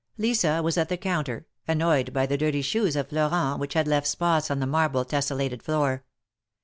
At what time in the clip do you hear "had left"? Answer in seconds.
3.75-4.07